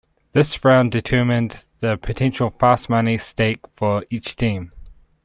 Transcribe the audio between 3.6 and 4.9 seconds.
for each team.